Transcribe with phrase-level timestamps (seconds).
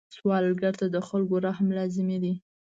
[0.15, 2.33] سوالګر ته د خلکو رحم لازمي دی